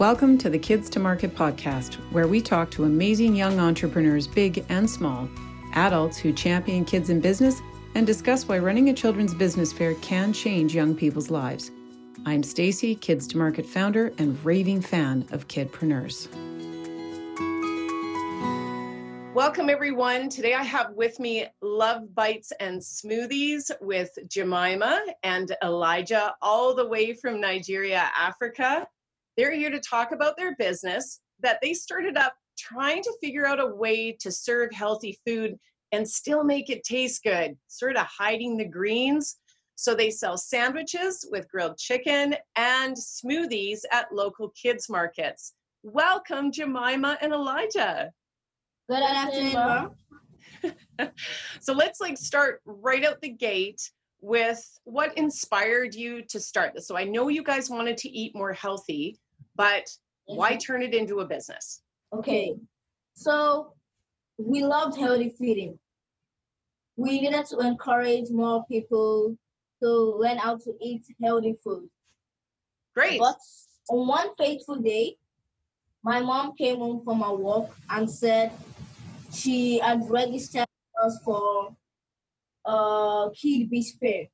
Welcome 0.00 0.38
to 0.38 0.48
the 0.48 0.58
Kids 0.58 0.88
to 0.90 0.98
Market 0.98 1.34
podcast, 1.36 1.96
where 2.10 2.26
we 2.26 2.40
talk 2.40 2.70
to 2.70 2.84
amazing 2.84 3.36
young 3.36 3.60
entrepreneurs, 3.60 4.26
big 4.26 4.64
and 4.70 4.88
small, 4.88 5.28
adults 5.74 6.16
who 6.16 6.32
champion 6.32 6.86
kids 6.86 7.10
in 7.10 7.20
business, 7.20 7.60
and 7.94 8.06
discuss 8.06 8.48
why 8.48 8.60
running 8.60 8.88
a 8.88 8.94
children's 8.94 9.34
business 9.34 9.74
fair 9.74 9.92
can 9.96 10.32
change 10.32 10.74
young 10.74 10.94
people's 10.94 11.30
lives. 11.30 11.70
I'm 12.24 12.42
Stacy, 12.42 12.94
Kids 12.94 13.26
to 13.26 13.36
Market 13.36 13.66
founder 13.66 14.10
and 14.16 14.42
raving 14.42 14.80
fan 14.80 15.28
of 15.32 15.48
kidpreneurs. 15.48 16.28
Welcome, 19.34 19.68
everyone. 19.68 20.30
Today 20.30 20.54
I 20.54 20.62
have 20.62 20.94
with 20.94 21.20
me 21.20 21.44
Lovebites 21.62 22.52
and 22.58 22.80
Smoothies 22.80 23.70
with 23.82 24.16
Jemima 24.28 25.02
and 25.22 25.54
Elijah, 25.62 26.34
all 26.40 26.74
the 26.74 26.88
way 26.88 27.12
from 27.12 27.38
Nigeria, 27.38 28.10
Africa. 28.18 28.88
They're 29.40 29.52
here 29.52 29.70
to 29.70 29.80
talk 29.80 30.12
about 30.12 30.36
their 30.36 30.54
business 30.56 31.20
that 31.42 31.60
they 31.62 31.72
started 31.72 32.18
up 32.18 32.34
trying 32.58 33.02
to 33.02 33.16
figure 33.22 33.46
out 33.46 33.58
a 33.58 33.74
way 33.74 34.14
to 34.20 34.30
serve 34.30 34.70
healthy 34.70 35.18
food 35.26 35.58
and 35.92 36.06
still 36.06 36.44
make 36.44 36.68
it 36.68 36.84
taste 36.84 37.22
good, 37.22 37.56
sort 37.66 37.96
of 37.96 38.06
hiding 38.06 38.58
the 38.58 38.66
greens. 38.66 39.36
So 39.76 39.94
they 39.94 40.10
sell 40.10 40.36
sandwiches 40.36 41.26
with 41.30 41.48
grilled 41.48 41.78
chicken 41.78 42.34
and 42.56 42.94
smoothies 42.94 43.78
at 43.90 44.12
local 44.12 44.50
kids 44.50 44.90
markets. 44.90 45.54
Welcome, 45.84 46.52
Jemima 46.52 47.16
and 47.22 47.32
Elijah. 47.32 48.10
Good 48.90 49.02
afternoon. 49.02 49.92
so 51.62 51.72
let's 51.72 51.98
like 51.98 52.18
start 52.18 52.60
right 52.66 53.06
out 53.06 53.22
the 53.22 53.30
gate 53.30 53.90
with 54.20 54.62
what 54.84 55.16
inspired 55.16 55.94
you 55.94 56.20
to 56.28 56.38
start 56.38 56.74
this. 56.74 56.86
So 56.86 56.94
I 56.94 57.04
know 57.04 57.28
you 57.28 57.42
guys 57.42 57.70
wanted 57.70 57.96
to 57.96 58.10
eat 58.10 58.36
more 58.36 58.52
healthy, 58.52 59.18
but 59.60 59.90
why 60.24 60.52
mm-hmm. 60.52 60.58
turn 60.58 60.82
it 60.82 60.94
into 60.94 61.20
a 61.20 61.26
business? 61.26 61.82
Okay, 62.14 62.54
so 63.12 63.74
we 64.38 64.64
loved 64.64 64.96
healthy 64.98 65.28
feeding. 65.38 65.78
We 66.96 67.20
needed 67.20 67.44
to 67.50 67.58
encourage 67.58 68.30
more 68.30 68.64
people 68.64 69.36
to 69.82 69.88
learn 70.18 70.38
how 70.38 70.56
to 70.56 70.74
eat 70.80 71.02
healthy 71.22 71.56
food. 71.62 71.90
Great. 72.94 73.20
But 73.20 73.36
on 73.90 74.08
one 74.08 74.28
fateful 74.38 74.76
day, 74.76 75.16
my 76.02 76.20
mom 76.20 76.56
came 76.56 76.78
home 76.78 77.02
from 77.04 77.20
her 77.20 77.34
work 77.34 77.68
and 77.90 78.10
said 78.10 78.52
she 79.30 79.78
had 79.78 80.08
registered 80.08 80.68
us 81.04 81.18
for 81.22 81.76
a 82.64 83.28
Kid 83.36 83.68
Biz 83.68 83.92
Fair, 84.00 84.24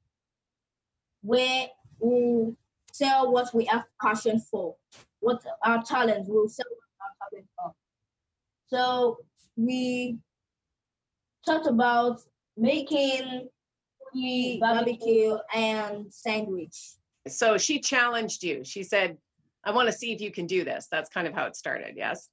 where 1.23 1.67
we 1.99 2.55
sell 2.93 3.33
what 3.33 3.53
we 3.53 3.65
have 3.65 3.87
passion 4.01 4.39
for 4.39 4.77
what 5.21 5.43
our 5.65 5.83
talent 5.83 6.29
will 6.29 6.49
sell 6.49 6.67
our 7.01 7.31
talent 7.31 7.49
on. 7.65 7.73
So 8.69 9.19
we 9.57 10.19
talked 11.45 11.67
about 11.67 12.21
making 12.57 13.49
the 14.15 14.59
barbecue 14.61 15.37
and 15.55 16.13
sandwich. 16.13 16.95
So 17.29 17.59
she 17.59 17.81
challenged 17.81 18.43
you. 18.43 18.65
She 18.65 18.83
said, 18.83 19.17
I 19.65 19.73
want 19.73 19.89
to 19.89 19.93
see 19.93 20.13
if 20.13 20.21
you 20.21 20.31
can 20.31 20.47
do 20.47 20.65
this. 20.65 20.87
That's 20.91 21.11
kind 21.11 21.27
of 21.27 21.35
how 21.35 21.47
it 21.47 21.57
started, 21.57 21.95
yes? 21.97 22.29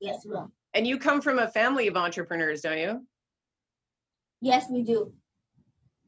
Yes, 0.00 0.26
ma'am. 0.26 0.52
And 0.74 0.86
you 0.86 0.98
come 0.98 1.20
from 1.20 1.38
a 1.38 1.48
family 1.48 1.86
of 1.86 1.96
entrepreneurs, 1.96 2.60
don't 2.60 2.78
you? 2.78 3.06
Yes, 4.40 4.66
we 4.70 4.82
do. 4.82 5.12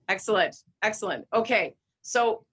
Excellent. 0.08 0.56
Excellent. 0.82 1.24
Okay. 1.32 1.74
So 2.02 2.44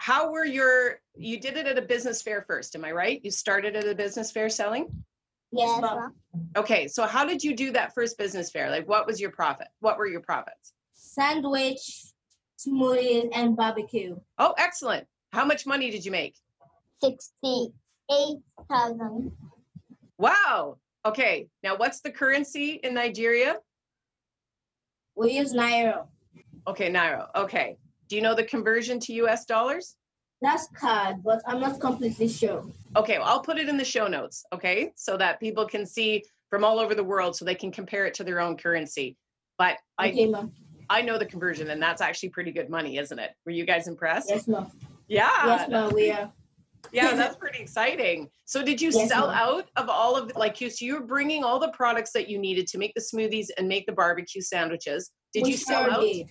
how 0.00 0.32
were 0.32 0.46
your 0.46 0.98
you 1.14 1.38
did 1.38 1.58
it 1.58 1.66
at 1.66 1.76
a 1.76 1.82
business 1.82 2.22
fair 2.22 2.40
first 2.40 2.74
am 2.74 2.86
i 2.86 2.90
right? 2.90 3.20
You 3.22 3.30
started 3.30 3.76
at 3.76 3.86
a 3.86 3.94
business 3.94 4.32
fair 4.32 4.48
selling? 4.48 4.88
Yes. 5.52 5.82
Ma'am. 5.82 6.14
okay 6.56 6.88
so 6.88 7.06
how 7.06 7.26
did 7.26 7.44
you 7.44 7.54
do 7.54 7.70
that 7.72 7.94
first 7.94 8.16
business 8.16 8.50
fair? 8.50 8.70
Like 8.70 8.88
what 8.88 9.06
was 9.06 9.20
your 9.20 9.30
profit 9.30 9.68
what 9.80 9.98
were 9.98 10.06
your 10.06 10.22
profits? 10.22 10.72
Sandwich 10.94 12.06
smoothies 12.58 13.28
and 13.34 13.54
barbecue. 13.54 14.16
Oh 14.38 14.54
excellent. 14.56 15.06
How 15.34 15.44
much 15.44 15.66
money 15.66 15.90
did 15.90 16.02
you 16.02 16.12
make? 16.12 16.34
68000 17.02 19.32
wow. 20.16 20.78
Okay 21.04 21.48
now 21.62 21.76
what's 21.76 22.00
the 22.00 22.10
currency 22.10 22.80
in 22.82 22.94
nigeria? 22.94 23.56
We 25.14 25.32
use 25.32 25.52
naira. 25.52 26.06
Okay 26.66 26.90
naira. 26.90 27.26
Okay 27.36 27.76
do 28.10 28.16
you 28.16 28.22
know 28.22 28.34
the 28.34 28.44
conversion 28.44 28.98
to 29.00 29.12
US 29.24 29.46
dollars? 29.46 29.96
That's 30.42 30.66
card, 30.74 31.22
but 31.22 31.40
I'm 31.46 31.60
not 31.60 31.80
completely 31.80 32.28
sure. 32.28 32.66
Okay, 32.96 33.18
well, 33.18 33.28
I'll 33.28 33.40
put 33.42 33.56
it 33.58 33.68
in 33.68 33.76
the 33.76 33.84
show 33.84 34.08
notes, 34.08 34.44
okay? 34.52 34.92
So 34.96 35.16
that 35.16 35.38
people 35.38 35.64
can 35.66 35.86
see 35.86 36.24
from 36.50 36.64
all 36.64 36.80
over 36.80 36.94
the 36.94 37.04
world 37.04 37.36
so 37.36 37.44
they 37.44 37.54
can 37.54 37.70
compare 37.70 38.06
it 38.06 38.14
to 38.14 38.24
their 38.24 38.40
own 38.40 38.56
currency. 38.56 39.16
But 39.56 39.78
I. 39.98 40.30
I 40.92 41.02
know 41.02 41.18
the 41.18 41.24
conversion 41.26 41.70
and 41.70 41.80
that's 41.80 42.00
actually 42.00 42.30
pretty 42.30 42.50
good 42.50 42.68
money, 42.68 42.98
isn't 42.98 43.16
it? 43.16 43.30
Were 43.46 43.52
you 43.52 43.64
guys 43.64 43.86
impressed? 43.86 44.28
Yes, 44.28 44.48
ma'am. 44.48 44.68
Yeah. 45.06 45.30
Yes, 45.46 45.68
ma'am, 45.70 45.92
we 45.94 46.10
are. 46.10 46.32
yeah, 46.90 47.14
that's 47.20 47.36
pretty 47.36 47.60
exciting. 47.60 48.28
So 48.44 48.60
did 48.64 48.82
you 48.82 48.90
Yes, 48.90 49.08
sell 49.08 49.28
ma'am. 49.28 49.36
out 49.40 49.68
of 49.76 49.88
all 49.88 50.16
of 50.16 50.32
like 50.34 50.60
you 50.60 50.68
so 50.68 50.84
you 50.84 50.94
were 50.94 51.06
bringing 51.06 51.44
all 51.44 51.60
the 51.60 51.68
products 51.68 52.10
that 52.14 52.28
you 52.28 52.40
needed 52.40 52.66
to 52.66 52.78
make 52.78 52.92
the 52.96 53.00
smoothies 53.00 53.46
and 53.56 53.68
make 53.68 53.86
the 53.86 53.92
barbecue 53.92 54.40
sandwiches. 54.40 55.12
Did 55.32 55.44
we 55.44 55.52
you 55.52 55.56
sell 55.58 55.84
sure 55.84 55.92
out? 55.92 56.00
Did. 56.00 56.26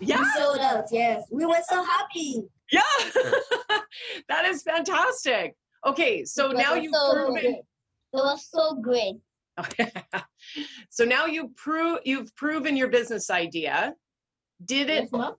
Yeah. 0.00 0.20
We 0.20 0.40
sold 0.40 0.58
out, 0.58 0.84
yes. 0.92 1.24
We 1.30 1.44
were 1.44 1.62
so 1.68 1.84
happy. 1.84 2.42
Yeah, 2.70 2.82
that 4.28 4.44
is 4.44 4.62
fantastic. 4.62 5.56
Okay, 5.86 6.24
so 6.24 6.48
now 6.48 6.74
you've 6.74 6.94
so 6.94 7.12
proven. 7.14 7.34
good. 7.42 7.54
It 7.54 7.64
was 8.12 8.46
so 8.50 8.74
great. 8.80 9.16
so 10.90 11.04
now 11.04 11.26
you 11.26 11.50
prove 11.56 11.98
you've 12.04 12.34
proven 12.36 12.76
your 12.76 12.88
business 12.88 13.30
idea. 13.30 13.94
Did 14.64 14.90
it? 14.90 15.08
Yes. 15.12 15.32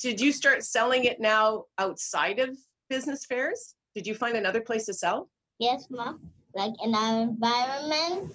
Did 0.00 0.20
you 0.20 0.32
start 0.32 0.64
selling 0.64 1.04
it 1.04 1.20
now 1.20 1.64
outside 1.78 2.38
of 2.38 2.56
business 2.88 3.24
fairs? 3.24 3.74
Did 3.94 4.06
you 4.06 4.14
find 4.14 4.36
another 4.36 4.60
place 4.60 4.86
to 4.86 4.94
sell? 4.94 5.28
Yes, 5.58 5.88
ma'am. 5.90 6.18
Like 6.54 6.72
in 6.82 6.94
our 6.94 7.22
environment 7.22 8.34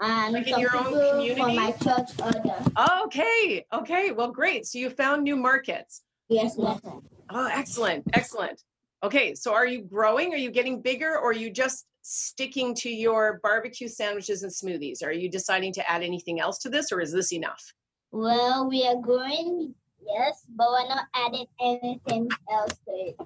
and 0.00 0.32
Like 0.34 0.46
in 0.48 0.58
your 0.58 0.76
own 0.76 0.84
community? 0.84 1.34
for 1.40 1.48
my 1.48 1.72
church 1.72 2.10
order. 2.22 2.56
Okay, 3.04 3.64
okay. 3.72 4.12
Well, 4.12 4.30
great. 4.30 4.66
So 4.66 4.78
you 4.78 4.90
found 4.90 5.22
new 5.24 5.36
markets. 5.36 6.02
Yes. 6.28 6.56
Oh, 6.58 7.48
excellent, 7.52 8.04
excellent. 8.12 8.62
Okay, 9.02 9.34
so 9.34 9.52
are 9.54 9.66
you 9.66 9.82
growing? 9.82 10.32
Are 10.34 10.38
you 10.38 10.50
getting 10.50 10.80
bigger, 10.80 11.16
or 11.18 11.30
are 11.30 11.32
you 11.32 11.50
just 11.50 11.86
sticking 12.02 12.74
to 12.74 12.90
your 12.90 13.38
barbecue 13.42 13.88
sandwiches 13.88 14.42
and 14.42 14.52
smoothies? 14.52 15.04
Are 15.04 15.12
you 15.12 15.30
deciding 15.30 15.72
to 15.74 15.90
add 15.90 16.02
anything 16.02 16.40
else 16.40 16.58
to 16.60 16.68
this, 16.68 16.90
or 16.90 17.00
is 17.00 17.12
this 17.12 17.32
enough? 17.32 17.62
Well, 18.10 18.68
we 18.68 18.86
are 18.86 18.96
growing, 18.96 19.74
yes, 20.06 20.44
but 20.56 20.68
we're 20.70 20.88
not 20.88 21.04
adding 21.14 21.46
anything 21.60 22.28
else 22.50 22.72
to 22.86 22.92
it. 22.92 23.16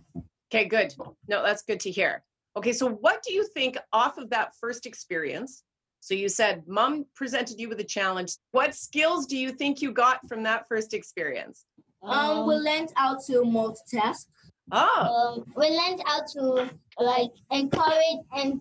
Okay, 0.53 0.65
good. 0.67 0.95
No, 1.29 1.43
that's 1.43 1.63
good 1.63 1.81
to 1.81 1.91
hear. 1.91 2.23
Okay, 2.57 2.73
so 2.73 2.89
what 2.89 3.23
do 3.23 3.33
you 3.33 3.47
think 3.55 3.79
off 3.93 4.19
of 4.19 4.29
that 4.31 4.55
first 4.61 4.85
experience? 4.85 5.63
So 6.03 6.15
you 6.15 6.29
said 6.29 6.65
mom 6.67 7.07
presented 7.15 7.61
you 7.61 7.69
with 7.69 7.79
a 7.79 7.85
challenge. 7.85 8.33
What 8.51 8.75
skills 8.75 9.25
do 9.25 9.37
you 9.39 9.53
think 9.53 9.81
you 9.81 9.93
got 9.93 10.27
from 10.29 10.43
that 10.43 10.67
first 10.69 10.95
experience? 10.95 11.65
Um, 12.03 12.49
we 12.49 12.57
learned 12.57 12.93
how 12.97 13.19
to 13.27 13.33
multitask. 13.43 14.27
Oh, 14.73 15.37
um, 15.39 15.53
we 15.57 15.69
learned 15.69 16.03
how 16.05 16.23
to 16.35 16.71
like 16.99 17.31
encourage 17.53 18.23
and 18.37 18.61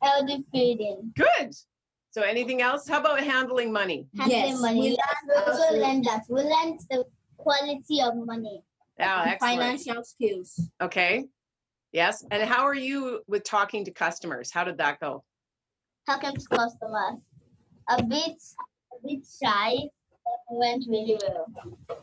healthy 0.00 0.46
feeding. 0.50 1.12
good. 1.14 1.54
So 2.12 2.22
anything 2.22 2.62
else? 2.62 2.88
How 2.88 3.00
about 3.00 3.20
handling 3.20 3.70
money? 3.70 4.06
Handling 4.16 4.38
Yes, 4.38 4.60
money. 4.62 4.80
we 4.80 4.80
We 4.80 4.88
learned 4.88 5.46
how 5.46 5.52
also 5.52 5.76
learned 5.76 6.04
that. 6.06 6.22
We 6.30 6.40
learned 6.40 6.80
the 6.88 7.04
quality 7.36 8.00
of 8.00 8.16
money. 8.16 8.62
Oh, 8.98 9.22
excellent. 9.26 9.38
financial 9.40 10.02
skills. 10.04 10.58
Okay. 10.80 11.26
Yes. 11.92 12.24
And 12.30 12.48
how 12.48 12.62
are 12.64 12.74
you 12.74 13.20
with 13.26 13.44
talking 13.44 13.84
to 13.84 13.90
customers? 13.90 14.50
How 14.50 14.64
did 14.64 14.78
that 14.78 15.00
go? 15.00 15.22
To 16.08 16.14
customers. 16.14 17.20
A 17.90 18.02
bit 18.02 18.42
a 18.92 19.06
bit 19.06 19.20
shy, 19.42 19.76
but 20.24 20.38
it 20.48 20.56
went 20.56 20.84
really 20.88 21.18
well. 21.20 21.46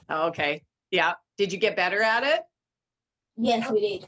Oh, 0.09 0.27
okay. 0.27 0.63
Yeah. 0.91 1.13
Did 1.39 1.51
you 1.51 1.57
get 1.57 1.75
better 1.75 2.03
at 2.03 2.23
it? 2.23 2.41
Yes, 3.35 3.71
we 3.71 3.79
did. 3.81 4.07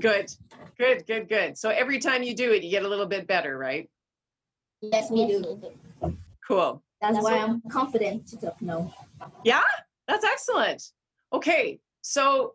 Good. 0.00 0.32
Good, 0.78 1.04
good, 1.08 1.28
good. 1.28 1.58
So 1.58 1.70
every 1.70 1.98
time 1.98 2.22
you 2.22 2.36
do 2.36 2.52
it, 2.52 2.62
you 2.62 2.70
get 2.70 2.84
a 2.84 2.88
little 2.88 3.06
bit 3.06 3.26
better, 3.26 3.58
right? 3.58 3.90
Yes, 4.80 5.10
we 5.10 5.26
do. 5.26 5.60
Cool. 6.46 6.82
That's 7.00 7.14
That's 7.14 7.24
why 7.24 7.38
I'm 7.38 7.60
confident 7.70 8.28
to 8.28 8.36
talk 8.36 8.62
now. 8.62 8.94
Yeah, 9.44 9.62
that's 10.06 10.24
excellent. 10.24 10.82
Okay, 11.32 11.80
so 12.02 12.54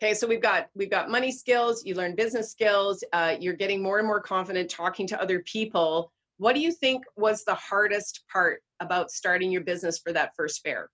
okay, 0.00 0.14
so 0.14 0.26
we've 0.26 0.42
got 0.42 0.68
we've 0.74 0.90
got 0.90 1.10
money 1.10 1.32
skills. 1.32 1.84
You 1.84 1.94
learn 1.94 2.14
business 2.14 2.50
skills. 2.50 3.02
Uh, 3.12 3.36
you're 3.38 3.54
getting 3.54 3.82
more 3.82 3.98
and 3.98 4.06
more 4.06 4.20
confident 4.20 4.70
talking 4.70 5.06
to 5.08 5.20
other 5.20 5.40
people. 5.40 6.12
What 6.38 6.54
do 6.54 6.60
you 6.60 6.70
think 6.70 7.04
was 7.16 7.44
the 7.44 7.54
hardest 7.54 8.24
part 8.32 8.62
about 8.80 9.10
starting 9.10 9.50
your 9.50 9.62
business 9.62 9.98
for 9.98 10.12
that 10.12 10.32
first 10.36 10.62
fair? 10.62 10.88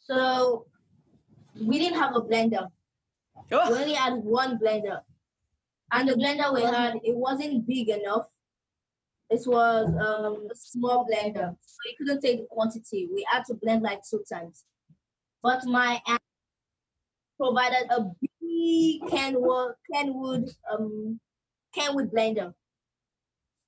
So 0.00 0.66
we 1.60 1.78
didn't 1.78 1.98
have 1.98 2.16
a 2.16 2.20
blender. 2.20 2.68
We 3.50 3.56
Oh, 3.56 3.74
only 3.74 3.94
had 3.94 4.14
one 4.14 4.58
blender. 4.58 5.00
And 5.92 6.08
the 6.08 6.14
blender 6.14 6.52
we 6.54 6.62
had, 6.62 6.94
it 7.04 7.14
wasn't 7.14 7.66
big 7.66 7.90
enough. 7.90 8.26
It 9.28 9.42
was 9.46 9.86
um, 9.86 10.48
a 10.50 10.54
small 10.54 11.06
blender, 11.06 11.54
so 11.60 11.76
it 11.84 11.98
couldn't 11.98 12.20
take 12.22 12.40
the 12.40 12.46
quantity. 12.50 13.08
We 13.12 13.26
had 13.30 13.44
to 13.46 13.54
blend 13.54 13.82
like 13.82 14.00
two 14.08 14.22
times. 14.32 14.64
But 15.42 15.64
my 15.66 16.00
aunt 16.06 16.22
provided 17.38 17.90
a 17.90 18.02
big 18.02 18.30
Kenwood, 19.10 19.74
Kenwood, 19.92 20.48
um, 20.72 21.20
Kenwood 21.74 22.10
blender. 22.12 22.52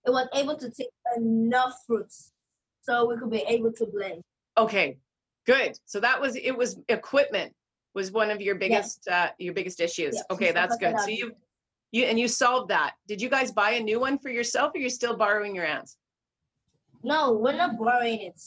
It 0.06 0.10
was 0.10 0.28
able 0.34 0.56
to 0.56 0.70
take 0.70 0.88
enough 1.16 1.74
fruits, 1.86 2.32
so 2.80 3.06
we 3.06 3.18
could 3.18 3.30
be 3.30 3.44
able 3.48 3.72
to 3.72 3.86
blend. 3.86 4.22
Okay, 4.56 4.98
good. 5.46 5.78
So 5.84 6.00
that 6.00 6.20
was 6.20 6.36
it. 6.36 6.56
Was 6.56 6.78
equipment 6.88 7.52
was 7.94 8.12
one 8.12 8.30
of 8.30 8.40
your 8.40 8.54
biggest 8.54 9.06
uh, 9.08 9.30
your 9.38 9.54
biggest 9.54 9.80
issues. 9.80 10.14
Yes, 10.14 10.24
okay, 10.30 10.52
that's 10.52 10.76
good. 10.76 10.94
that. 10.94 11.00
So 11.00 11.10
you 11.10 11.32
you 11.92 12.04
and 12.04 12.18
you 12.18 12.28
solved 12.28 12.70
that. 12.70 12.94
Did 13.06 13.20
you 13.20 13.28
guys 13.28 13.52
buy 13.52 13.72
a 13.72 13.80
new 13.80 14.00
one 14.00 14.18
for 14.18 14.30
yourself, 14.30 14.72
or 14.74 14.78
you're 14.78 14.90
still 14.90 15.16
borrowing 15.16 15.54
your 15.54 15.66
aunt's? 15.66 15.96
No, 17.02 17.32
we're 17.32 17.56
not 17.56 17.78
borrowing 17.78 18.20
it. 18.20 18.40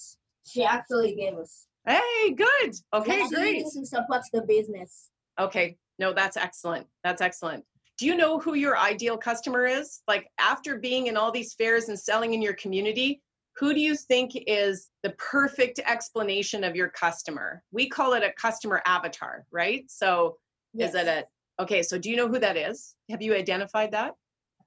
She 0.46 0.64
actually 0.64 1.16
gave 1.16 1.38
us. 1.38 1.68
Hey, 1.86 2.32
good. 2.36 2.76
Okay, 2.94 3.20
Yeah, 3.20 3.28
great. 3.30 3.66
to 3.74 3.86
support 3.86 4.22
the 4.34 4.42
business. 4.44 5.10
Okay, 5.40 5.78
no, 6.02 6.12
that's 6.14 6.36
excellent. 6.36 6.88
That's 7.04 7.22
excellent. 7.22 7.64
Do 8.00 8.08
you 8.08 8.16
know 8.16 8.40
who 8.40 8.56
your 8.56 8.76
ideal 8.76 9.18
customer 9.18 9.68
is? 9.68 10.02
Like 10.08 10.28
after 10.40 10.80
being 10.80 11.06
in 11.06 11.16
all 11.16 11.32
these 11.32 11.54
fairs 11.54 11.90
and 11.90 11.98
selling 11.98 12.34
in 12.34 12.42
your 12.42 12.56
community, 12.56 13.22
who 13.58 13.72
do 13.72 13.80
you 13.80 13.96
think 13.96 14.32
is 14.48 14.90
the 15.04 15.12
perfect 15.12 15.80
explanation 15.86 16.64
of 16.64 16.76
your 16.76 16.90
customer? 16.90 17.62
We 17.72 17.88
call 17.88 18.14
it 18.14 18.24
a 18.24 18.34
customer 18.34 18.82
avatar, 18.88 19.46
right? 19.52 19.84
So 19.88 20.38
is 20.80 20.96
it 20.96 21.06
a 21.06 21.26
okay? 21.62 21.84
So 21.84 22.00
do 22.00 22.10
you 22.10 22.16
know 22.16 22.28
who 22.28 22.40
that 22.40 22.58
is? 22.58 22.96
Have 23.12 23.22
you 23.22 23.36
identified 23.36 23.92
that? 23.92 24.16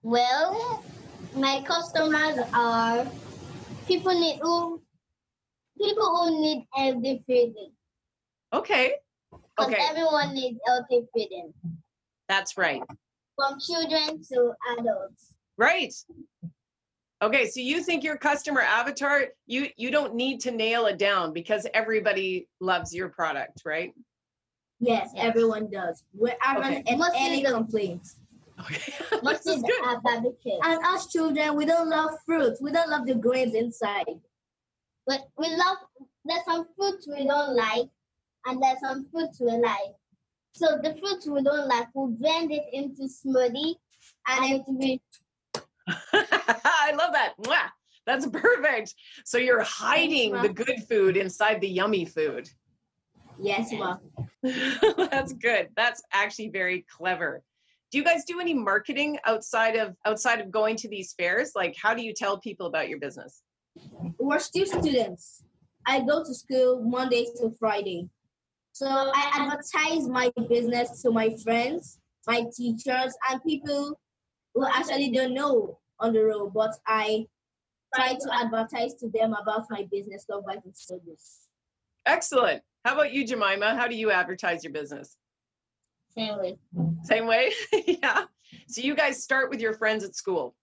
Well, 0.03 0.85
my 1.35 1.65
customers 1.67 2.39
are 2.53 3.07
people 3.89 4.13
need 4.13 4.39
who 4.41 4.81
people 5.83 6.17
who 6.17 6.41
need 6.41 7.25
feeding. 7.27 7.73
Okay, 8.53 8.95
Because 9.57 9.73
okay, 9.73 9.83
everyone 9.89 10.35
needs 10.35 10.59
healthy 10.67 11.03
feeding. 11.15 11.53
that's 12.29 12.57
right. 12.57 12.83
From 13.37 13.59
children 13.61 14.23
to 14.33 14.53
adults. 14.79 15.35
Right. 15.57 15.93
Okay, 17.23 17.47
so 17.49 17.61
you 17.61 17.83
think 17.83 18.03
your 18.05 18.17
customer 18.17 18.61
avatar, 18.61 19.27
you 19.47 19.69
you 19.77 19.91
don't 19.91 20.15
need 20.15 20.41
to 20.41 20.51
nail 20.51 20.87
it 20.87 20.99
down 20.99 21.33
because 21.33 21.67
everybody 21.75 22.49
loves 22.61 22.93
your 22.95 23.09
product, 23.09 23.63
right? 23.65 23.93
Yes, 24.81 25.11
Yes. 25.15 25.25
everyone 25.25 25.71
does. 25.71 26.05
We 26.13 26.33
haven't 26.41 26.79
Okay. 26.87 26.97
had 26.97 27.13
any 27.15 27.43
complaints. 27.45 28.17
Okay. 28.61 28.93
this 29.11 29.23
Mostly 29.23 29.55
is 29.55 29.63
good. 29.63 29.85
uh, 29.85 30.01
barbecue. 30.01 30.59
And 30.63 30.85
us 30.85 31.07
children, 31.11 31.57
we 31.57 31.65
don't 31.65 31.89
love 31.89 32.11
fruits. 32.27 32.61
We 32.61 32.73
don't 32.73 32.91
love 32.91 33.07
the 33.07 33.15
grains 33.15 33.55
inside. 33.55 34.07
But 35.07 35.29
we 35.39 35.49
love 35.55 35.79
there's 36.25 36.45
some 36.45 36.67
fruits 36.77 37.07
we 37.09 37.27
don't 37.27 37.55
like 37.55 37.89
and 38.47 38.63
there's 38.63 38.81
some 38.81 39.07
fruits 39.11 39.41
we 39.41 39.53
like. 39.53 39.95
So 40.53 40.79
the 40.83 40.97
fruits 41.01 41.27
we 41.27 41.43
don't 41.43 41.69
like, 41.69 41.89
we 41.95 42.13
blend 42.13 42.53
it 42.53 42.65
into 42.73 43.03
smoothie 43.03 43.75
and 44.29 44.53
it 44.53 44.63
will 44.67 44.79
be 44.79 45.01
I 46.13 46.93
love 46.97 47.13
that. 47.13 47.35
Mwah. 47.41 47.71
That's 48.07 48.27
perfect. 48.27 48.95
So 49.25 49.39
you're 49.39 49.63
hiding 49.63 50.33
Ma. 50.33 50.43
the 50.43 50.49
good 50.51 50.83
food 50.89 51.17
inside 51.17 51.61
the 51.61 51.69
yummy 51.69 52.05
food. 52.05 52.49
Yes, 53.41 53.73
ma. 53.73 53.97
That's 54.43 55.33
good. 55.33 55.69
That's 55.77 56.03
actually 56.13 56.51
very 56.51 56.85
clever. 56.89 57.43
Do 57.91 57.99
you 57.99 58.05
guys 58.05 58.25
do 58.25 58.41
any 58.41 58.55
marketing 58.55 59.19
outside 59.25 59.77
of 59.77 59.97
outside 60.05 60.41
of 60.41 60.51
going 60.51 60.77
to 60.77 60.89
these 60.89 61.15
fairs? 61.15 61.53
Like 61.55 61.77
how 61.81 61.95
do 61.95 62.03
you 62.03 62.13
tell 62.13 62.39
people 62.39 62.67
about 62.67 62.89
your 62.89 62.99
business? 62.99 63.43
We're 64.19 64.39
still 64.39 64.67
students. 64.67 65.45
I 65.87 66.01
go 66.01 66.25
to 66.25 66.35
school 66.35 66.83
Monday 66.83 67.27
to 67.41 67.51
Friday. 67.59 68.09
So 68.75 68.89
I 68.89 69.31
advertise 69.35 70.09
my 70.09 70.33
business 70.49 71.01
to 71.03 71.13
my 71.13 71.37
friends, 71.45 72.01
my 72.27 72.45
teachers, 72.57 73.15
and 73.31 73.41
people 73.47 74.01
who 74.53 74.67
actually 74.67 75.13
don't 75.13 75.33
know 75.33 75.79
on 76.01 76.13
the 76.13 76.25
road, 76.25 76.53
but 76.53 76.75
I 76.85 77.27
try 77.95 78.15
to 78.15 78.35
advertise 78.35 78.95
to 78.95 79.09
them 79.11 79.33
about 79.41 79.67
my 79.71 79.87
business, 79.93 80.27
Love 80.29 80.43
and 80.49 80.77
Service. 80.77 81.47
Excellent. 82.05 82.65
How 82.85 82.95
about 82.95 83.13
you, 83.13 83.25
Jemima? 83.25 83.77
How 83.77 83.87
do 83.87 83.95
you 83.95 84.11
advertise 84.11 84.65
your 84.65 84.73
business? 84.73 85.17
same 86.13 86.37
way. 86.39 86.59
Same 87.05 87.27
way? 87.29 87.53
yeah. 87.87 88.25
So 88.67 88.81
you 88.81 88.97
guys 88.97 89.23
start 89.23 89.51
with 89.51 89.61
your 89.61 89.75
friends 89.75 90.03
at 90.03 90.17
school. 90.17 90.57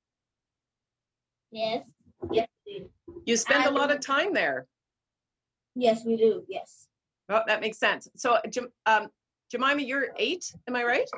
Yes. 1.49 1.85
Yes, 2.29 2.49
we 2.65 2.79
do. 2.79 2.89
You 3.25 3.37
spend 3.37 3.67
a 3.67 3.71
lot 3.71 3.89
of 3.89 4.01
time 4.01 4.33
there. 4.33 4.67
Yes, 5.75 6.03
we 6.05 6.17
do. 6.17 6.43
Yes. 6.49 6.89
Oh, 7.31 7.41
that 7.47 7.61
makes 7.61 7.77
sense. 7.77 8.09
So, 8.15 8.37
um, 8.85 9.07
Jemima, 9.49 9.81
you're 9.81 10.07
eight, 10.17 10.53
am 10.67 10.75
I 10.75 10.83
right? 10.83 11.09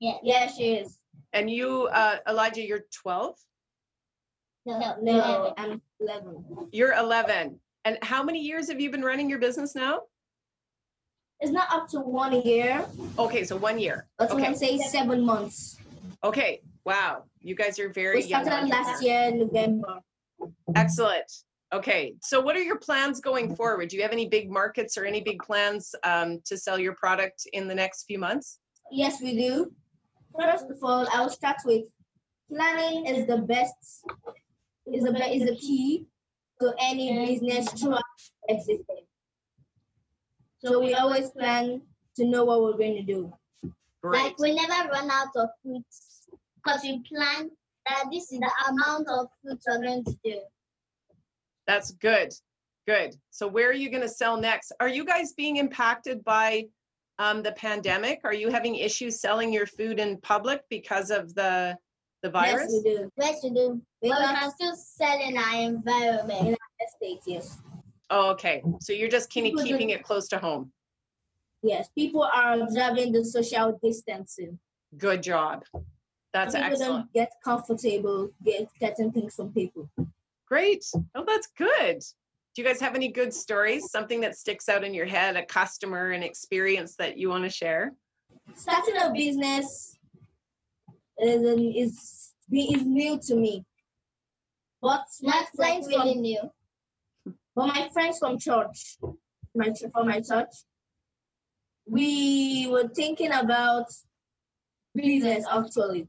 Yeah, 0.00 0.14
Yes, 0.22 0.56
she 0.56 0.72
is. 0.74 0.98
And 1.34 1.50
you, 1.50 1.88
uh, 1.92 2.16
Elijah, 2.28 2.62
you're 2.66 2.84
12? 3.02 3.36
No, 4.66 4.96
No, 5.02 5.54
I'm 5.58 5.80
11. 6.00 6.44
You're 6.72 6.94
11. 6.94 7.60
And 7.84 7.98
how 8.02 8.22
many 8.22 8.40
years 8.40 8.68
have 8.68 8.80
you 8.80 8.90
been 8.90 9.02
running 9.02 9.28
your 9.28 9.38
business 9.38 9.74
now? 9.74 10.00
It's 11.40 11.52
not 11.52 11.70
up 11.72 11.88
to 11.90 12.00
one 12.00 12.40
year, 12.42 12.86
Okay, 13.18 13.44
so 13.44 13.56
one 13.56 13.78
year. 13.78 14.06
but 14.18 14.30
Okay. 14.30 14.54
say 14.54 14.78
seven 14.78 15.24
months. 15.24 15.78
Okay, 16.24 16.60
wow. 16.84 17.24
You 17.40 17.54
guys 17.54 17.78
are 17.78 17.88
very 17.90 18.16
We 18.18 18.24
young. 18.24 18.44
started 18.44 18.68
last 18.68 19.02
year 19.02 19.28
in 19.28 19.38
November. 19.40 20.00
Excellent. 20.74 21.30
Okay, 21.72 22.14
so 22.20 22.40
what 22.40 22.56
are 22.56 22.62
your 22.62 22.78
plans 22.78 23.20
going 23.20 23.54
forward? 23.54 23.90
Do 23.90 23.96
you 23.96 24.02
have 24.02 24.10
any 24.10 24.28
big 24.28 24.50
markets 24.50 24.98
or 24.98 25.04
any 25.04 25.20
big 25.20 25.40
plans 25.40 25.94
um, 26.02 26.40
to 26.44 26.56
sell 26.56 26.80
your 26.80 26.94
product 26.94 27.46
in 27.52 27.68
the 27.68 27.74
next 27.74 28.04
few 28.04 28.18
months? 28.18 28.58
Yes, 28.90 29.22
we 29.22 29.36
do. 29.36 29.72
First 30.38 30.64
of 30.68 30.78
all, 30.82 31.06
I 31.12 31.20
will 31.20 31.30
start 31.30 31.58
with 31.64 31.84
planning 32.50 33.06
is 33.06 33.26
the 33.26 33.38
best, 33.38 33.74
is 34.92 35.04
the 35.04 35.12
is 35.32 35.48
the 35.48 35.56
key 35.56 36.06
to 36.60 36.74
any 36.80 37.26
business 37.26 37.70
throughout 37.72 38.02
existence. 38.48 39.06
So 40.58 40.80
we 40.80 40.94
always 40.94 41.30
plan 41.30 41.82
to 42.16 42.24
know 42.26 42.44
what 42.44 42.62
we're 42.62 42.76
going 42.76 42.96
to 42.96 43.02
do. 43.02 43.32
Great. 44.02 44.22
Like 44.22 44.38
we 44.38 44.54
never 44.54 44.88
run 44.90 45.08
out 45.10 45.28
of 45.36 45.50
fruits 45.62 46.28
because 46.56 46.82
we 46.82 47.02
plan 47.08 47.50
that 47.86 48.06
this 48.12 48.32
is 48.32 48.40
the 48.40 48.50
amount 48.68 49.08
of 49.08 49.28
fruits 49.42 49.66
we're 49.68 49.82
going 49.82 50.04
to 50.04 50.16
do. 50.24 50.40
That's 51.70 51.92
good. 51.92 52.32
Good. 52.88 53.14
So 53.30 53.46
where 53.46 53.68
are 53.68 53.72
you 53.72 53.90
going 53.90 54.02
to 54.02 54.08
sell 54.08 54.36
next? 54.36 54.72
Are 54.80 54.88
you 54.88 55.04
guys 55.04 55.34
being 55.34 55.58
impacted 55.58 56.24
by 56.24 56.64
um, 57.20 57.44
the 57.44 57.52
pandemic? 57.52 58.18
Are 58.24 58.34
you 58.34 58.50
having 58.50 58.74
issues 58.74 59.20
selling 59.20 59.52
your 59.52 59.66
food 59.66 60.00
in 60.00 60.18
public 60.20 60.62
because 60.68 61.10
of 61.12 61.32
the 61.34 61.76
the 62.24 62.30
virus? 62.30 62.72
Yes, 62.72 62.82
we 62.84 62.90
do. 62.90 63.10
Yes, 63.20 63.36
we 63.44 63.50
do. 63.50 63.80
We 64.02 64.08
But 64.08 64.18
we 64.18 64.24
got 64.24 64.40
can 64.40 64.50
still 64.50 64.74
sell 64.74 65.20
in 65.20 65.38
our 65.38 65.60
environment. 65.60 66.58
estates, 66.84 67.24
yes. 67.28 67.58
Oh, 68.10 68.30
okay. 68.32 68.62
So 68.80 68.92
you're 68.92 69.08
just 69.08 69.32
kind 69.32 69.46
of 69.46 69.50
People 69.52 69.64
do- 69.64 69.70
keeping 69.70 69.90
it 69.90 70.02
close 70.02 70.26
to 70.28 70.38
home. 70.38 70.72
Yes, 71.62 71.88
people 71.96 72.24
are 72.24 72.60
observing 72.60 73.12
the 73.12 73.24
social 73.24 73.78
distancing. 73.82 74.58
Good 74.98 75.22
job. 75.22 75.62
That's 76.32 76.54
people 76.54 76.70
excellent. 76.72 76.92
don't 76.92 77.12
get 77.12 77.30
comfortable 77.44 78.30
get 78.44 78.68
getting 78.80 79.12
things 79.12 79.34
from 79.36 79.52
people. 79.52 79.88
Great. 80.50 80.84
Oh, 81.14 81.24
that's 81.26 81.48
good. 81.56 82.00
Do 82.54 82.62
you 82.62 82.64
guys 82.64 82.80
have 82.80 82.96
any 82.96 83.08
good 83.08 83.32
stories? 83.32 83.90
Something 83.90 84.20
that 84.22 84.36
sticks 84.36 84.68
out 84.68 84.82
in 84.82 84.92
your 84.92 85.06
head, 85.06 85.36
a 85.36 85.44
customer, 85.44 86.10
an 86.10 86.24
experience 86.24 86.96
that 86.96 87.16
you 87.16 87.28
want 87.28 87.44
to 87.44 87.50
share? 87.50 87.92
starting 88.54 88.96
a 88.96 89.12
business 89.12 89.96
is 91.18 91.42
is 91.76 92.32
is 92.50 92.84
new 92.84 93.18
to 93.20 93.34
me. 93.36 93.64
But 94.82 95.04
my 95.22 95.44
friends 95.54 95.86
really 95.86 96.14
from 96.14 96.22
new. 96.22 96.40
but 97.54 97.66
my 97.66 97.88
friends 97.92 98.18
from 98.18 98.38
church, 98.38 98.98
my 99.54 99.68
ch- 99.70 99.90
from 99.92 100.08
my 100.08 100.20
church, 100.20 100.54
we 101.86 102.66
were 102.70 102.88
thinking 102.88 103.32
about 103.32 103.86
business 104.94 105.44
actually, 105.50 106.08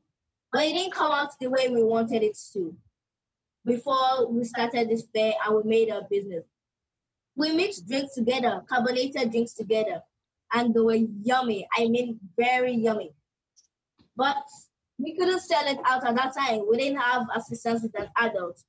but 0.51 0.63
it 0.63 0.73
didn't 0.73 0.93
come 0.93 1.11
out 1.11 1.31
the 1.39 1.49
way 1.49 1.69
we 1.69 1.83
wanted 1.83 2.23
it 2.23 2.37
to. 2.53 2.75
Before 3.65 4.27
we 4.27 4.43
started 4.43 4.89
this 4.89 5.05
fair 5.13 5.33
and 5.45 5.55
we 5.55 5.63
made 5.63 5.91
our 5.91 6.03
business, 6.09 6.43
we 7.35 7.53
mixed 7.53 7.87
drinks 7.87 8.15
together, 8.15 8.61
carbonated 8.67 9.31
drinks 9.31 9.53
together, 9.53 10.01
and 10.53 10.73
they 10.73 10.79
were 10.79 10.95
yummy. 10.95 11.67
I 11.77 11.87
mean, 11.87 12.19
very 12.37 12.73
yummy. 12.73 13.13
But 14.15 14.43
we 14.97 15.15
couldn't 15.15 15.39
sell 15.41 15.65
it 15.67 15.79
out 15.85 16.05
at 16.05 16.15
that 16.15 16.35
time. 16.35 16.65
We 16.69 16.77
didn't 16.77 16.99
have 16.99 17.27
assistance 17.35 17.83
with 17.83 17.97
an 17.99 18.09
adult. 18.17 18.59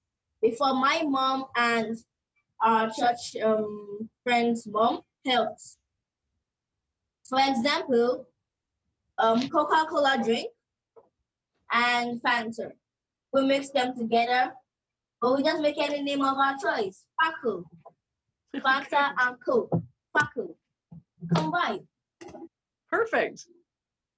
Before 0.41 0.75
my 0.75 1.03
mom 1.05 1.47
and 1.57 1.97
our 2.63 2.91
church 2.91 3.37
um, 3.43 4.09
friend's 4.23 4.67
mom 4.67 5.01
helped. 5.27 5.63
For 7.29 7.39
example, 7.41 8.27
um, 9.19 9.49
Coca-Cola 9.49 10.21
drink. 10.25 10.49
and 11.73 12.21
Fanta. 12.23 12.73
We 13.33 13.47
mix 13.47 13.71
them 13.71 13.97
together, 13.97 14.53
but 15.23 15.37
we 15.37 15.45
just 15.45 15.63
make 15.63 15.79
any 15.79 16.03
name 16.03 16.23
of 16.23 16.37
our 16.37 16.57
choice. 16.59 17.05
Paku. 17.23 17.63
Fanta 18.57 19.13
and 19.21 19.37
Coke. 19.47 19.71
Paku. 20.15 20.55
Combine. 21.35 21.87
Perfect. 22.91 23.47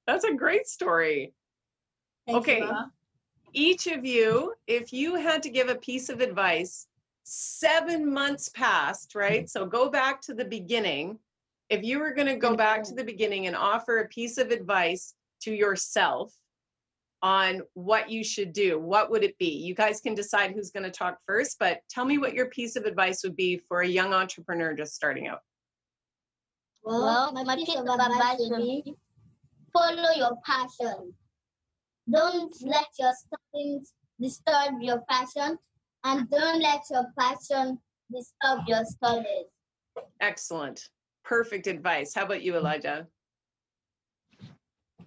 That's 0.07 0.25
a 0.25 0.35
great 0.35 0.67
story. 0.67 1.35
Thank 2.27 2.39
Okay. 2.39 2.61
You, 2.61 2.73
Each 3.53 3.87
of 3.87 4.05
you, 4.05 4.55
if 4.67 4.93
you 4.93 5.17
had 5.17 5.43
to 5.43 5.51
give 5.51 5.69
a 5.69 5.75
piece 5.75 6.09
of 6.09 6.21
advice, 6.21 6.87
seven 7.23 8.11
months 8.11 8.49
passed, 8.49 9.15
right? 9.15 9.49
So 9.49 9.67
go 9.67 9.91
back 9.91 10.23
to 10.23 10.35
the 10.35 10.45
beginning. 10.45 11.19
If 11.69 11.85
you 11.85 11.99
were 11.99 12.15
going 12.15 12.29
to 12.29 12.37
go 12.37 12.57
back 12.57 12.83
to 12.85 12.95
the 12.95 13.05
beginning 13.05 13.47
and 13.47 13.55
offer 13.55 13.99
a 13.99 14.09
piece 14.09 14.39
of 14.39 14.51
advice 14.51 15.15
to 15.43 15.53
yourself 15.55 16.33
on 17.25 17.63
what 17.73 18.11
you 18.11 18.23
should 18.23 18.53
do, 18.53 18.79
what 18.79 19.11
would 19.11 19.25
it 19.25 19.37
be? 19.39 19.49
You 19.49 19.75
guys 19.75 19.99
can 20.03 20.15
decide 20.15 20.53
who's 20.53 20.71
going 20.71 20.83
to 20.83 20.91
talk 20.91 21.17
first, 21.27 21.57
but 21.59 21.81
tell 21.89 22.05
me 22.05 22.19
what 22.19 22.35
your 22.35 22.51
piece 22.51 22.77
of 22.77 22.85
advice 22.85 23.23
would 23.25 23.35
be 23.35 23.57
for 23.57 23.81
a 23.81 23.89
young 23.89 24.13
entrepreneur 24.13 24.75
just 24.75 24.95
starting 24.95 25.27
out. 25.27 25.39
Well, 26.85 27.33
my 27.33 27.57
piece 27.57 27.75
of 27.75 27.87
advice 27.87 28.37
would 28.41 28.59
be 28.59 28.95
follow 29.73 30.11
your 30.15 30.37
passion. 30.45 31.15
Don't 32.13 32.55
let 32.61 32.89
your 32.99 33.13
studies 33.15 33.95
disturb 34.21 34.83
your 34.83 35.03
passion, 35.09 35.57
and 36.05 36.29
don't 36.29 36.61
let 36.61 36.83
your 36.91 37.07
passion 37.19 37.79
disturb 38.15 38.69
your 38.69 38.85
studies. 38.85 39.47
Excellent. 40.21 40.91
Perfect 41.25 41.69
advice. 41.69 42.13
How 42.15 42.27
about 42.27 42.43
you, 42.43 42.55
Elijah? 42.55 43.07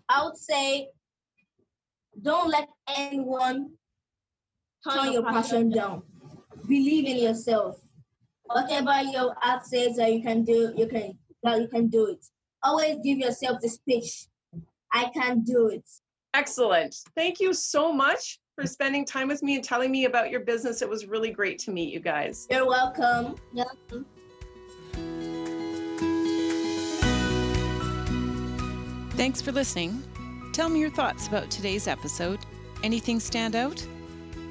I 0.10 0.24
would 0.26 0.36
say 0.36 0.88
don't 2.22 2.50
let 2.50 2.68
anyone 2.96 3.72
turn 4.90 5.14
your 5.14 5.24
passion 5.24 5.70
down. 5.70 6.04
Believe 6.68 7.06
in 7.06 7.18
yourself. 7.18 7.80
Whatever 8.46 9.02
your 9.02 9.36
heart 9.40 9.66
says 9.66 9.98
that 9.98 10.14
you 10.14 10.22
can 10.22 10.44
do, 10.44 10.74
you 10.76 10.88
can 10.88 11.18
that 11.44 11.60
you 11.60 11.68
can 11.68 11.88
do 11.88 12.08
it. 12.08 12.26
Always 12.64 12.98
give 13.04 13.20
yourself 13.20 13.60
the 13.62 13.70
speech. 13.70 14.28
I 14.92 15.10
can 15.14 15.42
do 15.42 15.68
it. 15.68 15.84
Excellent. 16.34 16.96
Thank 17.16 17.40
you 17.40 17.54
so 17.54 17.92
much 17.92 18.40
for 18.56 18.66
spending 18.66 19.06
time 19.06 19.28
with 19.28 19.44
me 19.44 19.56
and 19.56 19.64
telling 19.64 19.92
me 19.92 20.06
about 20.06 20.32
your 20.32 20.40
business. 20.40 20.82
It 20.82 20.90
was 20.90 21.06
really 21.06 21.32
great 21.32 21.60
to 21.60 21.72
meet 21.72 21.94
you 21.94 22.00
guys. 22.00 22.48
You're 22.50 22.68
welcome. 22.68 23.36
Yeah. 23.54 23.66
Thanks 29.12 29.42
for 29.42 29.52
listening. 29.52 30.04
Tell 30.58 30.70
me 30.70 30.80
your 30.80 30.90
thoughts 30.90 31.28
about 31.28 31.52
today's 31.52 31.88
episode. 31.88 32.40
Anything 32.82 33.20
stand 33.20 33.56
out? 33.56 33.86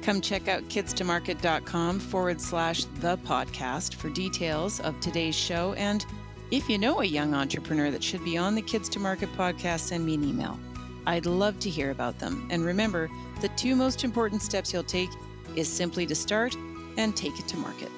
Come 0.03 0.21
check 0.21 0.47
out 0.47 0.63
kidstomarket.com 0.69 1.99
forward 1.99 2.39
slash 2.39 2.85
the 3.01 3.17
podcast 3.17 3.95
for 3.95 4.09
details 4.11 4.79
of 4.79 4.97
today's 5.01 5.35
show. 5.35 5.73
And 5.73 6.05
if 6.49 6.69
you 6.69 6.77
know 6.77 7.01
a 7.01 7.03
young 7.03 7.33
entrepreneur 7.33 7.91
that 7.91 8.01
should 8.01 8.23
be 8.23 8.37
on 8.37 8.55
the 8.55 8.61
Kids 8.61 8.87
to 8.87 9.01
Market 9.01 9.33
podcast, 9.33 9.81
send 9.81 10.05
me 10.05 10.13
an 10.13 10.23
email. 10.23 10.57
I'd 11.05 11.25
love 11.25 11.59
to 11.59 11.69
hear 11.69 11.91
about 11.91 12.19
them. 12.19 12.47
And 12.49 12.63
remember, 12.63 13.09
the 13.41 13.49
two 13.49 13.75
most 13.75 14.05
important 14.05 14.41
steps 14.41 14.71
you'll 14.71 14.83
take 14.83 15.09
is 15.57 15.67
simply 15.67 16.05
to 16.05 16.15
start 16.15 16.55
and 16.95 17.17
take 17.17 17.37
it 17.37 17.49
to 17.49 17.57
market. 17.57 17.91